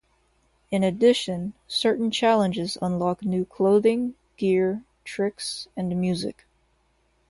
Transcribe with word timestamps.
In 0.71 0.83
addition, 0.83 1.53
certain 1.67 2.09
challenges 2.09 2.75
unlock 2.81 3.23
new 3.23 3.45
clothing, 3.45 4.15
gear, 4.35 4.83
tricks, 5.05 5.67
and 5.77 5.95
music. 6.01 6.47